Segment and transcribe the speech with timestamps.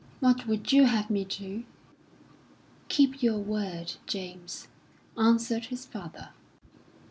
[0.19, 1.63] "What would you have me do?"
[2.89, 4.67] "Keep your word, James,"
[5.15, 6.29] answered his father.